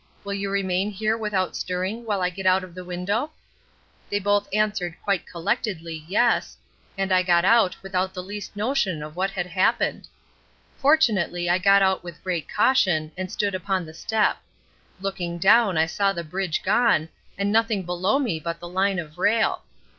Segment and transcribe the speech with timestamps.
[0.23, 3.29] Will you remain here without stirring while I get out of the window?'
[4.09, 6.57] They both answered quite collectedly 'Yes,'
[6.97, 10.07] and I got out without the least notion of what had happened.
[10.75, 14.37] Fortunately I got out with great caution, and stood upon the step.
[14.99, 19.19] Looking down I saw the bridge gone, and nothing below me but the line of
[19.19, 19.61] rail.